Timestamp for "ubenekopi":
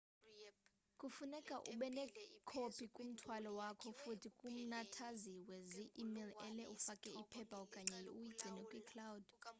1.73-2.85